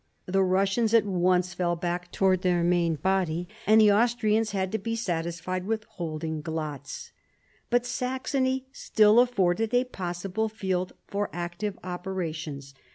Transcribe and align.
The 0.25 0.39
Kussians 0.41 0.95
at 0.95 1.05
once 1.05 1.53
fell 1.53 1.75
back 1.75 2.11
towards 2.11 2.41
their 2.41 2.63
main 2.63 2.95
body, 2.95 3.47
and 3.67 3.79
the 3.79 3.91
Austrians 3.91 4.49
had 4.49 4.71
to 4.71 4.79
be 4.79 4.95
satisfied 4.95 5.67
with 5.67 5.83
holding 5.89 6.41
Glatz. 6.41 7.11
But 7.69 7.85
Saxony 7.85 8.65
still 8.71 9.19
afforded 9.19 9.75
a 9.75 9.83
possible 9.83 10.49
field 10.49 10.93
for 11.05 11.29
active 11.31 11.77
operations. 11.83 12.73